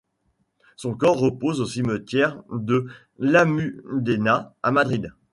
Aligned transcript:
Son 0.77 0.95
corps 0.97 1.19
repose 1.19 1.61
au 1.61 1.65
cimetière 1.67 2.41
de 2.51 2.87
l'Almudena 3.19 4.55
à 4.63 4.71
Madrid. 4.71 5.13